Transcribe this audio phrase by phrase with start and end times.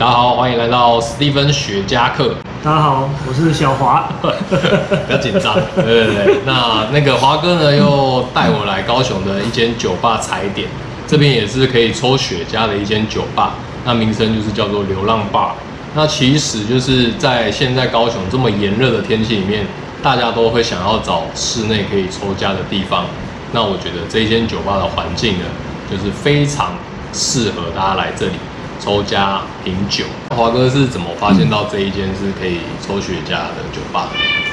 [0.00, 2.34] 大家好，欢迎来到史蒂芬雪茄课。
[2.64, 4.08] 大家好，我是小华。
[4.22, 6.38] 不要紧张，对对对。
[6.46, 10.66] 那那个华哥呢，又带我来高雄的一间酒吧踩点，
[11.06, 13.56] 这边也是可以抽雪茄的一间酒吧。
[13.84, 15.54] 那名称就是叫做流浪吧。
[15.94, 19.66] 那其实就是在现在高雄这么炎热的天气里面，
[20.02, 23.04] 大家都会想要找室内可以抽茄的地方。
[23.52, 25.44] 那我觉得这一间酒吧的环境呢，
[25.90, 26.72] 就是非常
[27.12, 28.32] 适合大家来这里
[28.80, 30.04] 抽家品酒。
[30.34, 34.08] 华哥是怎么发现到这一间是可以抽雪茄的酒吧？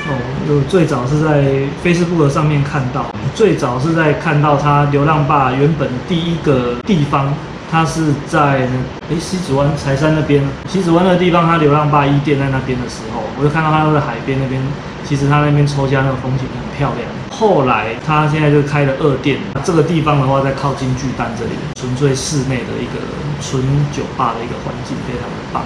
[0.10, 0.14] 哦，
[0.48, 1.44] 就最早是在
[1.84, 7.34] Facebook 上面看到，最早是在看到他流浪坝原本第一个地方，
[7.70, 8.70] 他是在
[9.10, 14.62] 诶西子湾柴山那边，西子湾那个地方，它流浪坝一店在那边的时候，我就看到它在海边那边，
[15.04, 17.08] 其实他那边抽家那个风景很漂亮。
[17.40, 23.00] 后来他现在就开了二店，这个地方的话在靠近巨蛋这里，纯粹室内的一个
[23.40, 23.62] 纯
[23.96, 25.64] 酒吧的一个环境，非常的棒。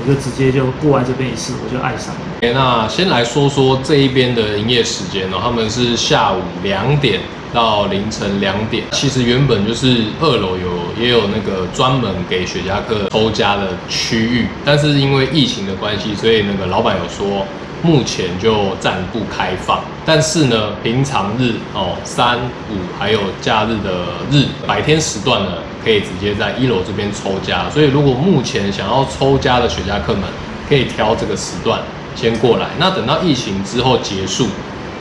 [0.00, 2.20] 我就直接就过来这边一次，我就爱上了。
[2.40, 7.20] 那先来说说这一边的营业时间哦，他们是下午两点
[7.52, 8.84] 到凌晨两点。
[8.92, 17.44] 其实原本就是二楼有也有那个专门给雪茄客抽家的区域，但是因为疫情的关系，所以那个老板有说。
[17.86, 22.36] 目前就暂不开放，但是呢，平常日哦，三
[22.68, 25.52] 五还有假日的日白天时段呢，
[25.84, 27.70] 可以直接在一楼这边抽加。
[27.70, 30.24] 所以如果目前想要抽加的雪茄客们，
[30.68, 31.80] 可以挑这个时段
[32.16, 32.66] 先过来。
[32.76, 34.48] 那等到疫情之后结束，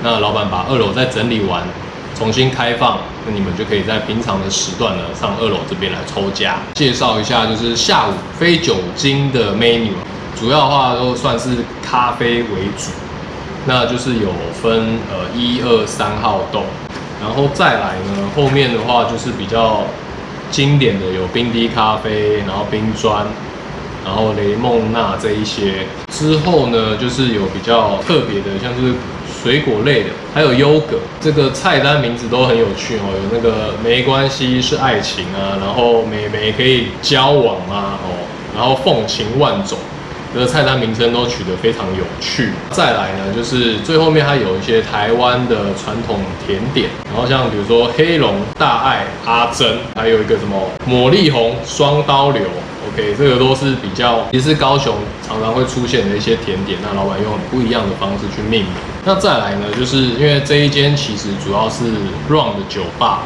[0.04, 1.64] 那老板把二楼再整理完，
[2.16, 6.58] 重新开放，那你们就可以在平常的时段呢上二楼这边来抽加。
[6.76, 9.90] 介绍一下，就是下午非酒精的 menu。
[10.40, 11.50] 主要的话都算是
[11.82, 12.92] 咖啡为主，
[13.66, 14.30] 那就是有
[14.62, 16.64] 分呃一二三号豆，
[17.22, 19.84] 然后再来呢，后面的话就是比较
[20.52, 23.26] 经典的有冰滴咖啡，然后冰砖，
[24.06, 25.86] 然后雷梦娜这一些。
[26.10, 28.94] 之后呢，就是有比较特别的，像是
[29.42, 30.98] 水果类的，还有优格。
[31.20, 38.16] 这个菜单名字都很有趣哦，有那个没关系是爱情啊，然后美眉可以交往啊，哦，
[38.56, 39.75] 然后风情万种。
[40.36, 42.50] 这个菜单名称都取得非常有趣。
[42.70, 52.42] 再来呢，就是最后面它有一些台湾的传统甜点，然后像比如说黑龙大爱阿珍，还有一个什么茉莉红双刀流
[52.90, 54.94] ，OK，这个都是比较也是高雄
[55.26, 56.80] 常常会出现的一些甜点。
[56.84, 58.74] 那老板用很不一样的方式去命名。
[59.06, 61.86] 那再来呢，就是因为这一间其实主要是
[62.28, 63.22] Run 的酒吧。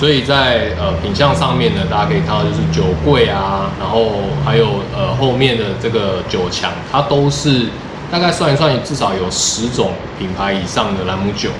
[0.00, 4.12] 所以在呃品相上面呢，大家可以看到就是酒柜啊，然后
[4.42, 7.66] 还有呃后面的这个酒墙，它都是
[8.10, 11.50] 大概算一算，至少有十种品牌以上的兰姆酒。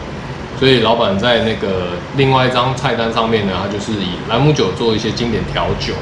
[0.59, 5.93] 所以老板在那个另外一张菜单上面呢，他就是以兰姆酒做一些经典调酒。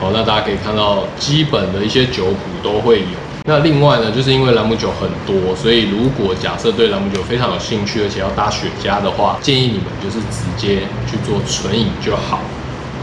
[0.00, 3.25] 好，那大家可以看到基本的一些酒谱都会有。
[3.48, 12.40] 那另外呢，就是因为朗姆酒很多，所以如果假设对朗姆酒非常有兴趣，而且要搭雪茄的话，建议你们就是直接去做纯饮就好。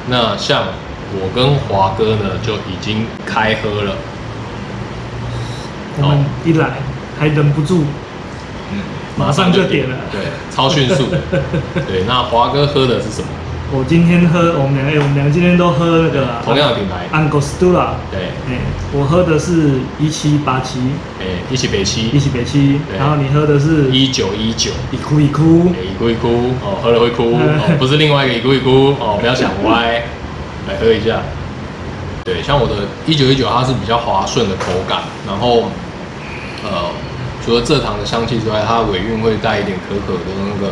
[0.08, 0.66] 那像
[1.14, 3.96] 我跟华哥呢，就已经开喝了。
[5.98, 6.72] 我们一来
[7.18, 7.86] 还忍不住，
[8.74, 8.80] 嗯，
[9.16, 10.20] 马上就点了，对，
[10.54, 11.06] 超迅速。
[11.88, 13.28] 对，那华哥喝的是什么？
[13.76, 17.98] 我今天喝，我们两个，我们两个今天都喝那个同样的品牌，Angostura。
[18.14, 18.62] 对，哎，
[18.94, 20.78] 我喝的是一七八七，
[21.20, 22.80] 哎，一七北七，一七北七。
[22.96, 30.04] 然后你喝的是一九一九，一哭一哭，一哭一哭，哦，喝了会哭， 哦，不是另外一个一哭一哭，哦，不要想歪，
[30.70, 31.18] 来喝一下。
[32.24, 35.72] 对，像我的一九一九，它是比较滑顺的口感，然后，
[36.62, 36.94] 呃，
[37.44, 40.72] 除了蔗糖的香气之外，它尾韵会带一点可可的那个。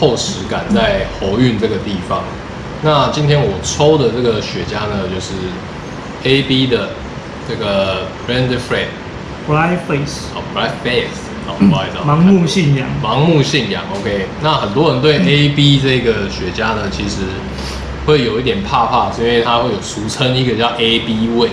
[0.00, 2.24] 厚实感在喉韵这个地方。
[2.82, 5.34] 那今天我抽的这个雪茄呢，就是
[6.24, 6.88] A B 的
[7.46, 8.48] 这个 Brand
[9.46, 10.22] Bright Face。
[10.32, 11.28] 好，Bright Face。
[11.46, 11.98] 好，不好意思。
[12.06, 12.88] 盲目信仰。
[13.02, 13.82] 盲目信仰。
[13.94, 14.26] OK。
[14.42, 17.16] 那很多人对 A B 这个雪茄呢，其实
[18.06, 21.50] 会有一点怕怕，是因为它会有俗称一个叫 A B 味。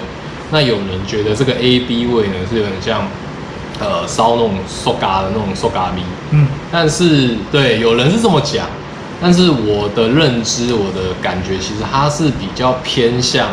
[0.52, 3.06] 那有人觉得这个 A B 味呢，是有点像。
[3.80, 6.02] 呃，烧那种塑嘎的那种塑嘎米，
[6.32, 8.66] 嗯，但是对，有人是这么讲，
[9.22, 13.50] 但是我的认知，我的感觉，其实它是比较偏向，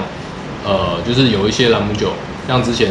[0.65, 2.09] 呃，就是有一些朗姆酒，
[2.49, 2.91] 像之前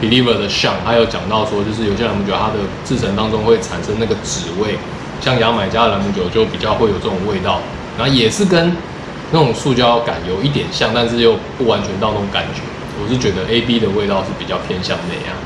[0.00, 4.78] Believer 的像，他有讲到说，就是有些朗姆酒它的制成当中会产生那个纸味，
[5.20, 7.58] 像牙买加的朗姆酒就比较会有这种味道，
[7.98, 8.76] 然后也是跟
[9.32, 12.62] 那种塑胶感有一点像，但是又不完全到那种感觉，
[13.02, 15.36] 我是觉得 A B 的味道是比较偏向那样。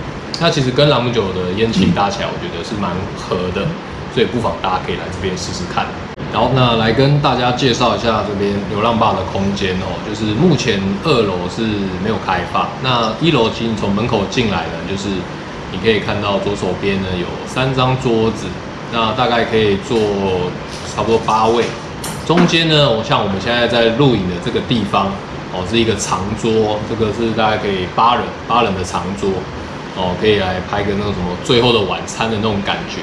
[0.41, 3.67] 那其实跟朗姆酒的烟气搭起来，我觉得是蛮合的，
[4.13, 5.87] 所以不妨大家可以来这边试试看。
[6.33, 11.63] 好，那来跟大家介绍一下这边流浪坝的空间哦，就是目前二楼是
[12.03, 15.09] 没有开放，那一楼其实从门口进来呢，就是
[15.71, 18.47] 你可以看到左手边呢有三张桌子，
[18.93, 19.97] 那大概可以坐
[20.95, 21.65] 差不多八位，
[22.27, 25.07] 中间呢，我像我们现在在录影的这个地方
[25.55, 29.31] 哦，是一个长桌，这个是大概可以八人八人的长桌。
[29.97, 33.01] 哦，可以来拍个那种什么最后的晚餐的那种感觉。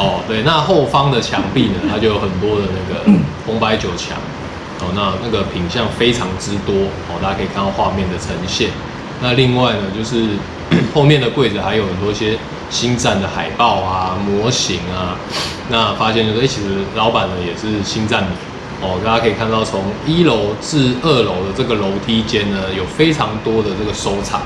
[0.00, 4.16] 哦，对，那后方的墙壁呢，它就有很多的那个 红白酒墙。
[4.80, 6.74] 哦，那那个品相非常之多。
[7.08, 8.70] 哦，大家可以看到画面的呈现。
[9.20, 10.38] 那另外呢，就是
[10.94, 12.38] 后面的柜子还有很多一些
[12.70, 15.14] 星战的海报啊、模型啊。
[15.68, 18.30] 那发现就是，哎，其实老板呢也是星战迷。
[18.80, 24.40] 哦，大家可以看到从一楼至二楼的这个楼梯间呢，有非常多的这个收藏。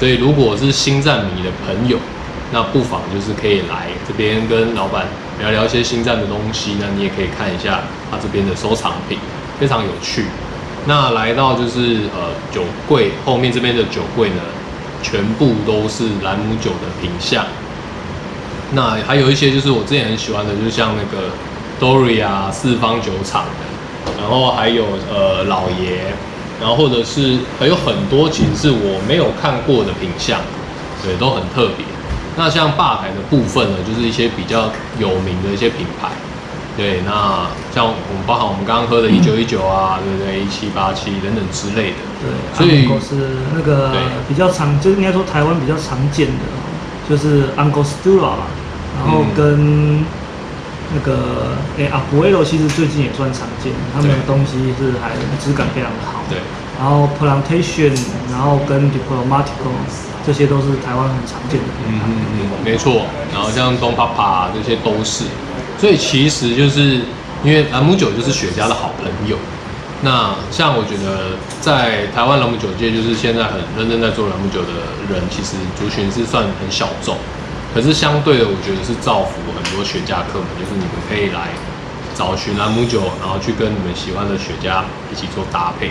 [0.00, 1.98] 所以，如果是星战迷的朋友，
[2.50, 5.04] 那不妨就是可以来这边跟老板
[5.38, 6.76] 聊聊一些星战的东西。
[6.80, 9.18] 那你也可以看一下他这边的收藏品，
[9.60, 10.24] 非常有趣。
[10.86, 14.40] 那来到就是呃酒柜后面这边的酒柜呢，
[15.02, 17.44] 全部都是兰姆酒的品相。
[18.72, 21.28] 那还有一些就是我之前很喜欢的，就是像那个
[21.78, 26.14] Dory 啊四方酒厂的，然后还有呃老爷。
[26.60, 30.38] 然后或者是还有很多其实是我没有看过的品相，
[31.02, 31.86] 对，都很特别。
[32.36, 36.08] 那像吧台的部分呢，就是一些比较有名的一些品牌，
[36.76, 40.40] 对，那像我们包含我们刚刚喝的一九一九啊，对不对？
[40.40, 42.00] 一七八七等等之类的。
[42.20, 43.92] 对，所以是那个
[44.28, 46.44] 比较常，就应该说台湾比较常见的，
[47.08, 48.36] 就是 Angostura，
[49.00, 50.04] 然后跟。
[50.94, 55.10] 那个诶，阿布埃罗其实最近也算常见，他们的东西是还
[55.42, 56.22] 质感非常的好。
[56.28, 56.38] 对。
[56.78, 57.92] 然后 Plantation，
[58.30, 59.70] 然后跟 Diplomatico，
[60.26, 61.66] 这些都是台湾很常见的。
[61.86, 63.02] 嗯嗯嗯，没错。
[63.34, 65.24] 然后像东帕帕这些都是，
[65.78, 67.02] 所以其实就是
[67.44, 69.36] 因为朗姆酒就是雪茄的好朋友。
[70.02, 74.72] 那像我觉得在台湾朗姆酒界，就是现在很认真在做朗姆酒的
[75.12, 77.18] 人，其实族群是算很小众。
[77.72, 81.54] 可是相对的，我觉得是造福很多雪茄客们，就是你们可以来
[82.16, 84.82] 找寻兰姆酒，然后去跟你们喜欢的雪茄
[85.12, 85.90] 一起做搭配，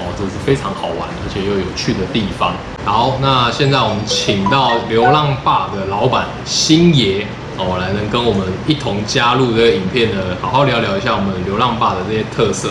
[0.00, 2.54] 哦，这是非常好玩而且又有趣的地方。
[2.86, 7.26] 好，那现在我们请到流浪坝的老板星爷
[7.58, 12.70] 哦，来能跟我们一同加入这个影片呢，好好聊聊一下我们流浪坝的这些特色。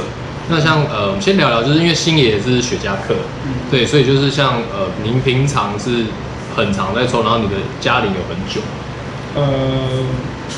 [0.50, 3.14] 那像呃，我们先聊聊，就是因为星爷是雪茄客，
[3.70, 6.06] 对，所以就是像呃，您平常是。
[6.58, 8.62] 很长在抽，然后你的家里有很久。
[9.36, 10.02] 呃，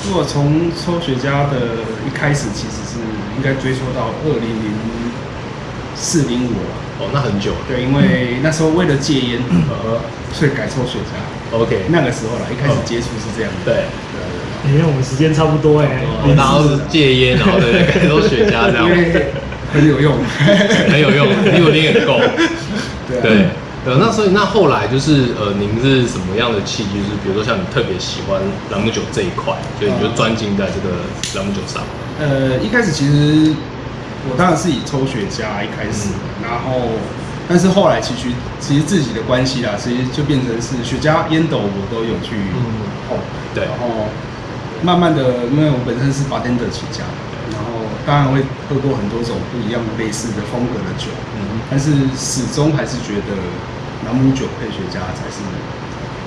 [0.07, 2.99] 如果从抽雪茄的一开始，其实是
[3.35, 4.71] 应该追溯到二零零
[5.95, 6.71] 四零五了。
[6.99, 7.51] 哦，那很久。
[7.67, 9.99] 对，因为那时候为了戒烟，呃，
[10.31, 11.19] 所以改抽雪茄。
[11.53, 13.51] OK，那个时候了，一开始接触是这样。
[13.65, 13.83] 对，
[14.71, 16.01] 因为我们时间差不多哎，
[16.37, 18.87] 然后是戒烟，然后对改抽雪茄这样。
[19.71, 20.15] 很有用，
[20.89, 22.19] 很有用，因为你也够。
[23.21, 23.49] 对。
[23.85, 26.99] 呃，那所以那后来就是呃，您是什么样的契机？
[26.99, 30.95] 就是比如说像你特别喜欢朗姆酒这一块，所以你就专精在这个
[31.35, 31.81] 朗姆酒上。
[32.19, 33.55] 呃，一开始其实
[34.29, 36.09] 我当然是以抽雪茄一开始，
[36.43, 36.91] 然后
[37.47, 38.27] 但是后来其实
[38.59, 42.35] 其实自己的关系啦，其实就变成是雪茄烟斗我都有去
[43.07, 43.17] 碰，
[43.55, 44.11] 对，然后
[44.83, 47.07] 慢慢的，因为我本身是 bartender 起家，
[48.09, 53.37] 当然会喝过很多种不一样类似的风格的酒，嗯，但是始终还是觉得。
[54.07, 55.43] 朗姆酒配雪茄才是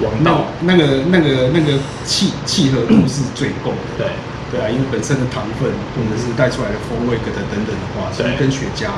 [0.05, 3.97] 王道，那个那个那个契契合度是最够的。
[3.97, 4.07] 对
[4.53, 8.93] 对啊，因为本身的糖分或者是带出来的风味等等等等的话，其实跟雪茄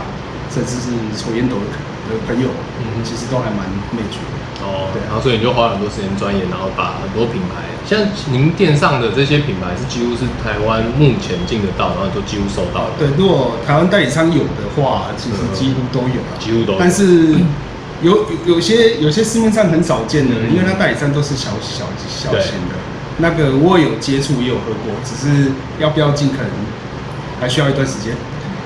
[0.52, 1.64] 甚至是抽烟斗的
[2.08, 2.48] 的朋友，
[2.80, 4.36] 嗯，其实都还蛮内卷的。
[4.64, 8.00] 哦，对，然后所以你就花很多时间钻研，然后把很多品牌，像
[8.32, 12.88] 您店上的这些品牌是几乎是台湾目前进得到，然后都几乎收到。
[12.98, 16.76] 对，如果台湾代理商有的话，其实几乎都有啊，几乎都。
[16.78, 17.36] 但是。
[18.02, 22.74] 有有些有些市面上很少见的，因为它代理商都是小小小型的，
[23.16, 26.50] 那个我有接触也有喝过，只是要不要进可能
[27.40, 28.12] 还需要一段时间，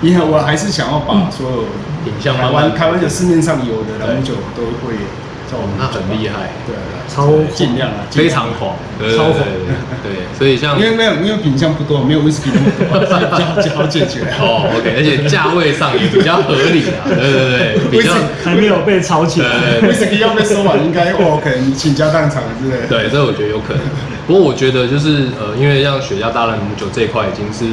[0.02, 1.64] 因为我还是想要把所有
[2.04, 4.94] 品相台湾台湾的市面上有的朗姆酒都会。
[5.50, 6.76] 哦，那很厉害，对，
[7.08, 8.76] 超尽量啊，非常狂，
[9.16, 9.40] 超狂，
[10.04, 13.00] 对，所以像因为没有因为品相不多，没有威士忌那么多，
[13.56, 14.20] 比较好解决。
[14.38, 18.12] 哦，OK，而且价位上也比较合理啊， 对对对，比较
[18.44, 22.86] 还没有被炒起来，威士忌要被收完，应该哦，可能倾家荡产之类。
[22.86, 23.80] 对，这我觉得有可能。
[24.26, 27.64] 不过我觉得就是呃，因为像雪茄大朗姆酒这一块已经是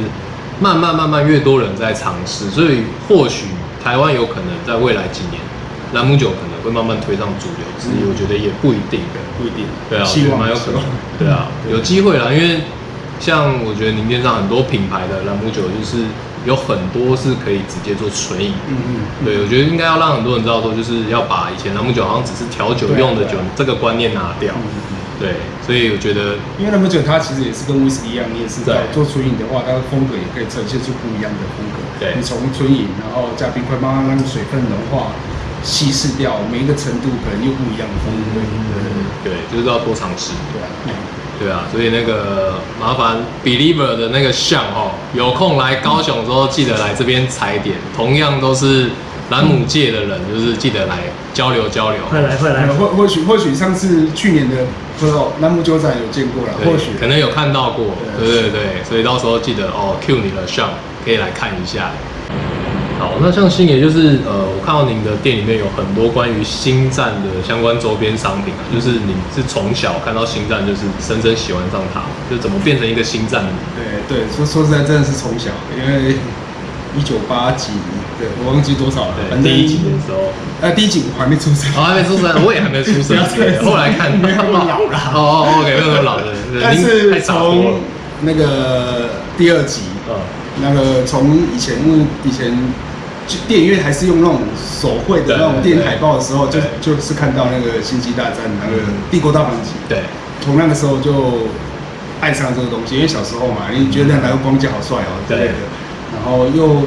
[0.58, 3.46] 慢慢慢慢越多人在尝试，所以或许
[3.82, 5.40] 台湾有可能在未来几年。
[5.92, 9.02] 兰姆酒可能会慢慢推上主流之一，我觉得也不一定，
[9.38, 10.04] 不一定，对啊，
[10.36, 10.82] 蛮有可能，
[11.16, 12.62] 对啊，有机会啦，因为
[13.20, 16.04] 像我觉得宁店上很多品牌的朗姆酒，就是
[16.44, 18.54] 有很多是可以直接做纯饮。
[18.66, 24.52] 嗯嗯，对，我觉得应该要让很多人知道说，就是要把以前朗姆酒好像只是调酒用的酒这个观念拿掉。
[25.18, 31.80] 对，所以我觉得因为那么久它其实也是跟威士忌一样，你也是在做纯饮的话，它的风格也可以呈现出不一样的风格。
[31.98, 35.16] 对你从纯饮，然后加冰块，慢慢让水分融化、
[35.62, 38.44] 稀释掉，每一个程度可能又不一样的风味。
[39.24, 40.32] 对对，就是要多尝试。
[40.52, 40.68] 对啊，
[41.40, 48.90] 对啊，所以那个麻烦 Believer 的那个像哦，有空来高雄之后记得来这边踩点，同样都是
[49.30, 50.98] 兰姆界的人，就是记得来
[51.32, 52.00] 交流交流。
[52.10, 54.66] 快来快来呃，或或许或许上次去年的
[54.98, 60.70] 不知道南木酒展有见过了，或许可能有看到过，对对对对，所以到时候记得哦，Q 你的项
[61.04, 61.90] 可以来看一下。
[62.98, 72.00] 好，那像星爷就是呃，我看到您的店里面有很多关于星战的相关周边商品啊，就是你是从小看到星战，就是深深喜欢上它，
[72.30, 73.50] 就怎么变成一个星战迷？
[73.76, 76.16] 对对，说说实在真的是从小，因为
[76.98, 77.72] 一九八几，
[78.18, 83.16] 对我忘记多少了，反正第一集的时候，呃第一集我还没出生，我，还没出生，我也还没出生。
[83.64, 84.98] 后来看没有那么老了。
[85.14, 87.80] 哦哦，OK，没有那么老的， 但是从
[88.22, 90.16] 那个第二集，嗯，
[90.62, 92.50] 那个从以前因为以前
[93.26, 99.98] 就电影院还是用那种手绘的那种电影海报的时候，就就是看到那个星际大战那个帝国大反击，对，
[100.40, 101.48] 从那个时候就
[102.20, 105.54] 爱上这个东西，因为小时候嘛，你觉得那个光剑好帅哦之类的
[106.26, 106.82] 后又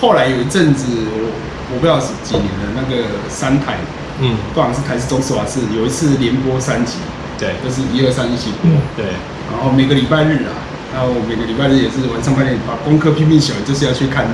[0.00, 1.30] 后来有一阵子，我
[1.74, 3.76] 我不知道是几年了，那个三台，
[4.20, 6.96] 嗯，不管是台式、中式、瓦是，有一次连播三集，
[7.38, 7.54] 对。
[7.62, 9.06] 就是一二三一起播，对，
[9.52, 10.56] 然后每个礼拜日啊，
[10.92, 14.26] 然后每个礼拜日也是晚上八点把功课拼命写完，就是要去看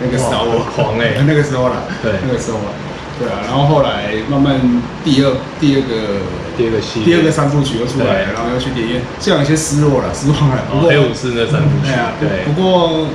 [0.00, 1.22] 那个哇 Star 很 Wars，狂欸。
[1.26, 2.12] 那个时候了，对。
[2.26, 2.70] 那个时候啊，
[3.18, 4.60] 对啊，然后后来慢慢
[5.04, 6.20] 第二第二个
[6.56, 10.62] 第二个系第二个三部曲又出来了，然后又去电影院，这样有些失落了，失望了。
[10.70, 12.44] 不哦，过，黑武士那三部曲对啊，，对。
[12.44, 13.06] 不，过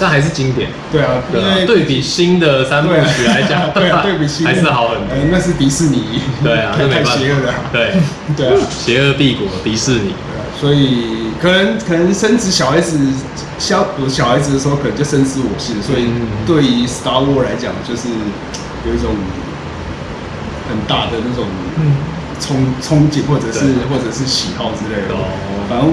[0.00, 4.52] 但还是经典，对啊，因为对比新的三部曲来讲，对啊， 对比新的。
[4.52, 5.28] 还是好很呃多。
[5.30, 7.52] 那是迪士尼，对啊， 太邪恶了。
[7.52, 7.94] 法。，对，
[8.36, 8.52] 对啊。
[8.68, 10.12] 邪恶帝国迪士尼，
[10.60, 12.98] 所以可能可能深植小孩子
[13.58, 18.08] 小有小孩子的时候，可能就深思我心，所以嗯对于 Star War 来讲，就是
[18.86, 19.10] 有一种
[20.68, 21.46] 很大的那种
[21.76, 21.96] 嗯，
[22.40, 25.14] 憧憧憬，或者是或者是喜好之类的。
[25.14, 25.22] 哦。
[25.68, 25.92] 反正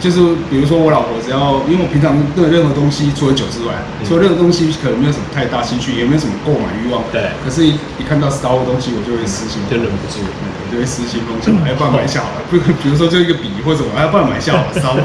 [0.00, 7.02] 就是比如说我老婆只要，因为我平常对任何东西除了酒之外，嗯除了任何东西可能没有什么太大兴趣，也没有什么购买欲望。
[7.10, 10.22] 对可是一，一看到 Star 的东西，我就会失心，就忍不住。
[10.68, 12.44] 我就会失心疯，想 哎，不然买一下好了。
[12.50, 15.00] 不，比如说就一个笔或者什么，哎，不然买一下好了，Star。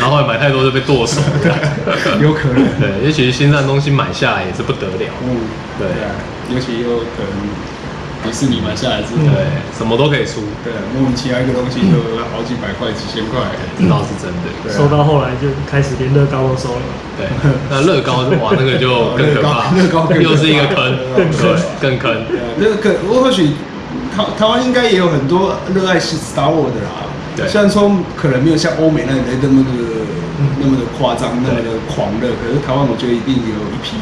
[0.00, 1.20] 然后买太多就被剁手。
[2.20, 2.64] 有可能。
[2.80, 5.12] 对，因为其实星战东西买下来也是不得了。
[5.22, 5.36] 嗯，
[5.78, 6.16] 对啊，
[6.48, 7.30] 尤其又可能
[8.26, 9.46] 迪士尼买下来之后，对，
[9.78, 11.94] 什么都可以出，对，莫名其妙一个东西就
[12.34, 13.38] 好几百块、几千块。
[13.78, 14.50] 这倒是真的。
[14.64, 16.82] 对啊收到后来就开始连乐高都收了。
[17.16, 17.26] 对，
[17.70, 22.26] 那乐高哇，那个就更可怕， 乐高乐高更可怕又是一个坑，更坑对，更坑。
[22.26, 23.52] 对啊，那个可或许
[24.14, 27.06] 台台湾应该也有很多热爱 Star Wars 的啦。
[27.36, 29.70] 对虽然说可能没有像欧美那里那么的
[30.66, 33.94] 那么的夸张，那么的狂热，可是台湾我觉得一定有一批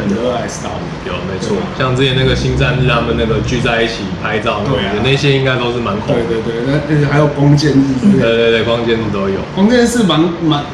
[0.00, 1.04] 很热爱 Star Wars。
[1.04, 6.40] 有，没错，像之前那个星战日，他们那个聚在一起拍照，对啊那些应该都是蛮狂对。
[6.40, 9.36] 对对，那那还有弓箭日对对对，光剑日都有。
[9.54, 10.64] 光剑是蛮蛮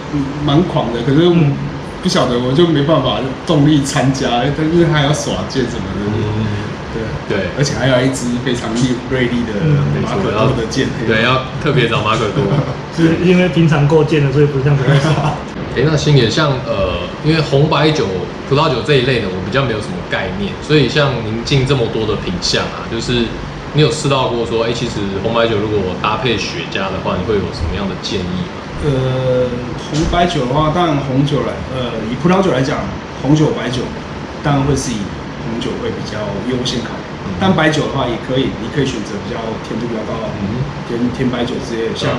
[0.46, 1.50] 蛮狂的，可是嗯
[2.02, 6.06] 不晓得我就没办法动力参加，因为还要耍剑什么的。
[7.28, 9.52] 嗯，对，而且还要一支非常利锐利的
[10.02, 10.88] 马可多的剑。
[11.06, 12.42] 对，要特别找马可多。
[12.94, 15.36] 是因为平常够贱的，所以不像不太少。
[15.74, 18.06] 哎、那星爷像呃，因为红白酒、
[18.46, 23.24] 葡萄酒这一类的，我比较没有什么概念，所以像您进这么多的品相啊，就是
[23.72, 28.60] 你有试到过说，哎、其实红白酒如果搭配雪茄的话，你会有什么样的建议吗？
[28.84, 29.48] 呃，
[29.88, 32.76] 红白酒的话，当然红酒来，呃，以葡萄酒来讲，
[33.22, 33.80] 红酒、白酒
[34.44, 35.00] 当然会是以
[35.48, 36.20] 红酒会比较
[36.52, 37.00] 优先考虑。
[37.00, 37.01] 嗯
[37.40, 40.62] 但白酒的话也可以，你可以选择比较甜度比较高的，嗯。
[40.88, 42.10] 甜甜白酒之类的，像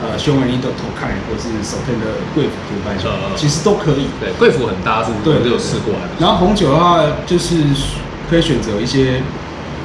[0.00, 4.08] 呃匈牙利的 Tokai 或是手天的贵腐甜白酒其实都可以。
[4.20, 6.08] 对，贵腐很搭是，对我是有试过来。
[6.20, 7.56] 然后红酒的话，就是
[8.30, 9.22] 可以选择一些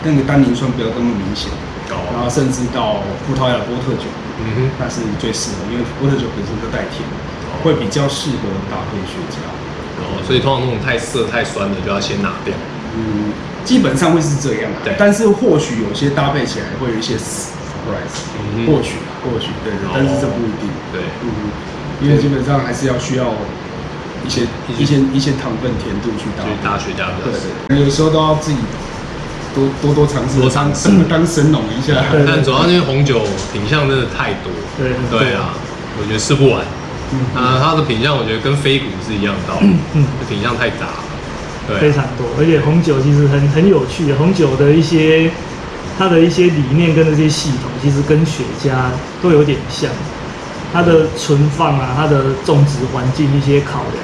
[0.03, 1.49] 那个单宁酸不要那么明显，
[1.89, 4.05] 然哦，后甚至到葡萄牙波特酒，
[4.39, 7.01] 嗯哼，那是最适合，因为波特酒本身就带甜，
[7.63, 9.39] 会比较适合搭配雪茄。
[10.01, 12.53] 哦，所以通常那种太涩、太酸的就要先拿掉。
[12.95, 13.31] 嗯，
[13.63, 14.95] 基本上会是这样啊对。
[14.97, 20.69] 但是或许有些搭配起来会有一些 surprise，、嗯或许啊或许对但是这不一定。
[20.91, 21.51] 对，嗯，
[22.01, 23.33] 因为基本上还是要需要
[24.25, 24.41] 一些
[24.77, 26.49] 一些一些糖分甜度去搭配。
[26.49, 27.77] 所以搭雪茄比较对。
[27.77, 28.57] 对，有时候都要自己
[29.55, 30.89] 多多多尝试，多尝试。
[31.09, 31.93] 当神农一下。
[32.11, 33.21] 对但主要因为红酒
[33.53, 35.53] 品相真的太多，对对啊，
[35.99, 36.65] 我觉得吃不完。
[37.13, 40.87] 嗯啊，它的品相我觉得跟飞谷是一样的道理，嗯品相太杂
[41.79, 45.29] 非常多，而且红酒其实很很有趣，红酒的一些
[45.97, 48.71] 它的一些理念跟这些系统，其实跟雪茄
[49.21, 49.89] 都有点像。
[50.73, 53.99] 它的存放啊，它的种植环境一些考量，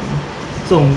[0.68, 0.92] 这种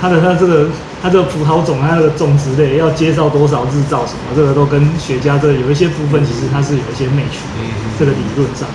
[0.00, 0.68] 它的它这个
[1.02, 8.66] 它这个葡萄种它这个种植类要介绍多少日照什么，这个都跟雪茄这个有一些部分其实它是有一些 match 的嗯嗯这个理论上。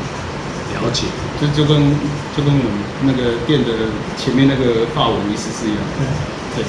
[0.77, 1.07] 了解，
[1.41, 1.81] 就就跟
[2.37, 6.05] 就跟我们那个店的前面那个法文意思是一样的，
[6.53, 6.63] 铁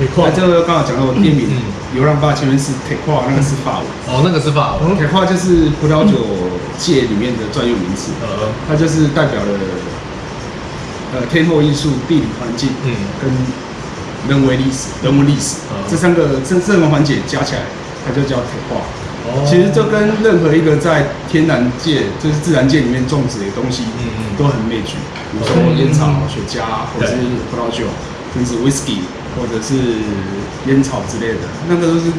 [0.00, 0.04] 化。
[0.04, 1.60] 可以跨那这个刚好讲到我店名嗯。
[1.92, 3.86] 流浪爸前面是铁化，那个是法文。
[4.06, 6.22] 哦，那个是法文，铁化就是葡萄酒
[6.78, 9.50] 界里面的专用名词，呃，它就是代表了
[11.12, 12.94] 呃天候艺术、地理环境，嗯。
[13.20, 13.28] 跟
[14.28, 15.82] 人为历史、人文历史、嗯。
[15.90, 17.62] 这三个这这三个环节加起来，
[18.06, 18.86] 它就叫铁化。
[19.26, 19.42] 哦。
[19.42, 24.22] 其实就跟任何一个在天然界，就是自然界里面种植的东西，嗯嗯。
[24.38, 24.94] 都很类举。
[25.32, 25.74] 比如说嗯。
[25.76, 26.62] 烟草、雪茄，
[26.94, 27.18] 或者是
[27.50, 27.90] 葡萄酒，
[28.32, 29.02] 甚至 whisky，
[29.36, 29.74] 或者是
[30.66, 32.12] 烟草之类的，那个都是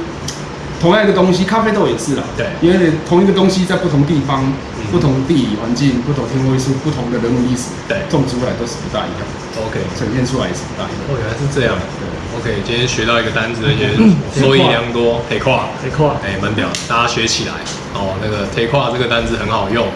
[0.80, 1.44] 同样一个东西。
[1.44, 4.54] 咖啡豆也是啦，对因为同一个东西在不同地方、嗯
[4.92, 9.24] 不同地理环境、不同天候艺术、不同的人文历史，对种出来都是不大一样
[9.64, 11.00] ，OK，呈现出来也是不大一样。
[11.08, 11.80] 哦，原来是这样。
[11.96, 12.04] 对
[12.36, 13.96] OK，今天学到一个单词，而且
[14.36, 15.70] 收益良多，可以跨。
[15.82, 16.20] 可以跨。
[16.26, 17.54] 哎，蛮屌，大家学起来
[17.94, 18.20] 哦。
[18.22, 19.88] 那个 take 跨这个单字很好用。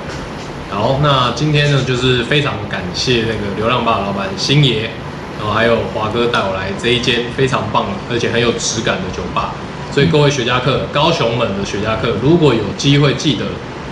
[0.72, 4.92] 好，那今天呢，就是非常感谢那个流浪吧老板星爷，
[5.38, 9.54] 然后还有华哥带我来这一间非常棒而且很有质感的酒吧。
[9.92, 13.46] 所以各位雪茄客，高雄们的雪茄客，如果有机会，记得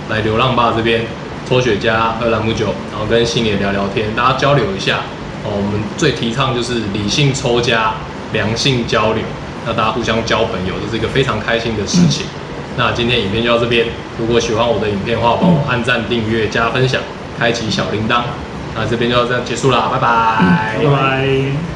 [0.10, 1.06] 来流浪吧这边
[1.48, 5.02] 抽雪茄、喝朗姆酒，然后跟星爷聊聊天，大家交流一下。
[5.46, 7.92] 哦，我们最提倡就是理性抽茄、
[8.32, 9.24] 良性交流，
[9.66, 12.26] 那大家互相交朋友，这是一个非常开心的事情。
[12.78, 17.02] 那今天影片就到这边，如果喜欢我的影片的话，帮我按赞、订阅、加分享，
[17.38, 18.24] 开启小铃铛。
[18.76, 21.73] 那这边就要这样结束了，拜拜，拜拜。